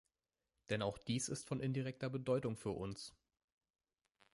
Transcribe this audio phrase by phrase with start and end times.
[0.71, 3.13] Denn auch dies ist von indirekter Bedeutung für uns.